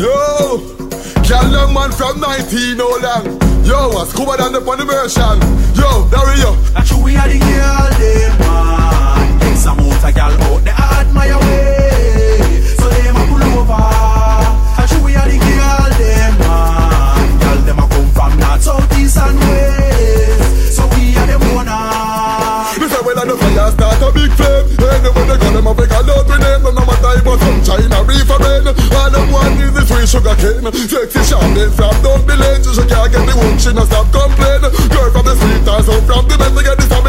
[0.00, 0.56] Yo,
[1.28, 3.26] girl, young man from 19 no long.
[3.66, 5.38] Yo, a scuba down the on the version.
[5.76, 6.08] Yo.
[6.72, 8.69] That's true, we are the girl, man.
[30.60, 34.12] Cane Sexy Charlotte from down the lane She can't get the work, she no stop
[34.12, 34.60] complain
[34.92, 36.99] Girl from the street and so from the best to get the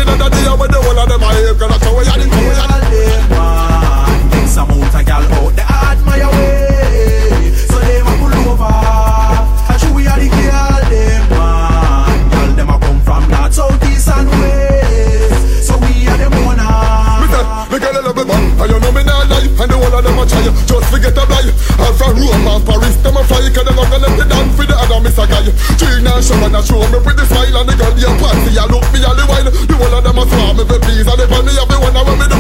[22.22, 24.76] Rome and Paris Them a fly Cause they not gonna let me down For the
[24.78, 25.50] other miss a guy.
[25.82, 28.66] Gina and Sharon a show me pretty smile And the girl be a party I
[28.70, 31.26] look me all the while The whole of them a swarm for please And they
[31.26, 32.31] find me every one And when me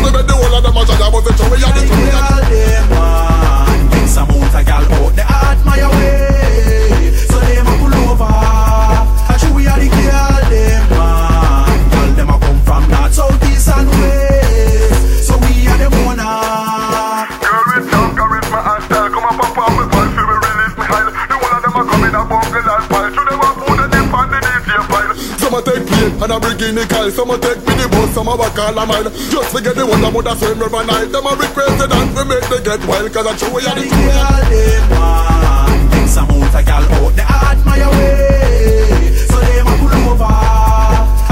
[26.21, 28.85] and a the kyle Some a take me the bus Some a walk all a
[28.85, 31.87] mile Just to get the one that mother swim river night Them a request the
[31.87, 35.89] dance We make they get wild Cause I show you the truth girl, them man.
[35.91, 39.15] Take some motor girl out the admire way.
[39.29, 40.35] So them a pull over.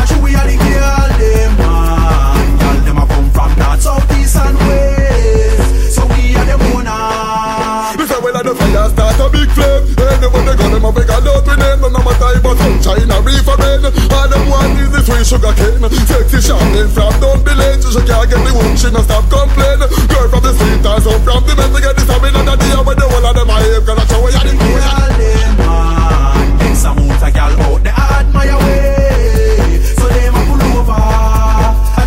[0.07, 2.57] True, we are the girl, them man.
[2.59, 5.95] Girl, them a come from north, south, east and west.
[5.95, 8.07] So we are them owner.
[8.09, 11.09] Say when I the fire start a big flame Anyway they got them a big
[11.09, 11.68] out we
[15.29, 19.05] sugar cane Sexy Charlotte from down the lane She can't get the work, she no
[19.05, 19.77] stop complain
[20.09, 22.81] Girl from the street and so from the best to get the stamina That the
[22.81, 26.59] when the whole of them a hate Cause that's how we are the them man.
[26.59, 29.83] Take some motor girl out the admire way.
[29.99, 31.03] So them a pull over.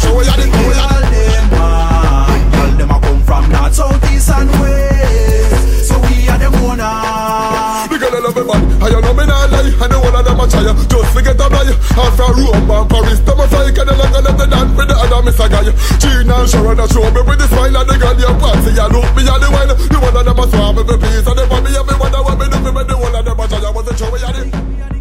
[0.01, 0.73] True, we are the girl,
[1.13, 2.41] them man.
[2.53, 5.89] Girl, them a come from north, south, east and west.
[5.89, 7.89] So we are them owner.
[7.93, 10.25] The girl I love me man, you know me not lie And the one of
[10.25, 13.12] them a try, just to get a fly And from Rome and Paris,
[16.75, 19.09] want to show me with the smile and the girl you want See you look
[19.17, 19.69] me and the wine.
[19.69, 22.23] The one of them a swam every piece And the one me and me wonder
[22.23, 23.61] what me do Me with the one of them a try.
[23.61, 24.92] I want to show me and the